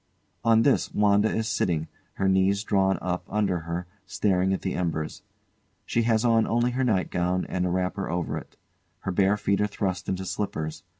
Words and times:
[On 0.43 0.63
this 0.63 0.91
WANDA 0.95 1.29
is 1.29 1.47
sitting, 1.47 1.87
her 2.13 2.27
knees 2.27 2.63
drawn 2.63 2.97
up 3.03 3.23
under 3.29 3.59
her, 3.59 3.85
staring 4.07 4.51
at 4.51 4.63
the 4.63 4.73
embers. 4.73 5.21
She 5.85 6.01
has 6.09 6.25
on 6.25 6.47
only 6.47 6.71
her 6.71 6.83
nightgown 6.83 7.45
and 7.47 7.67
a 7.67 7.69
wrapper 7.69 8.09
over 8.09 8.35
it; 8.39 8.57
her 9.01 9.11
bare 9.11 9.37
feet 9.37 9.61
are 9.61 9.67
thrust 9.67 10.09
into 10.09 10.25
slippers. 10.25 10.81